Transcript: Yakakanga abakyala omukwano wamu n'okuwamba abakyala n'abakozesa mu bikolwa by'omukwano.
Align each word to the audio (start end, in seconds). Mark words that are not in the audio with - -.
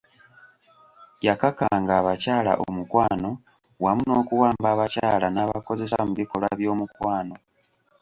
Yakakanga 1.27 1.91
abakyala 1.99 2.51
omukwano 2.67 3.29
wamu 3.83 4.03
n'okuwamba 4.07 4.67
abakyala 4.73 5.27
n'abakozesa 5.31 5.99
mu 6.07 6.13
bikolwa 6.19 6.49
by'omukwano. 6.59 7.35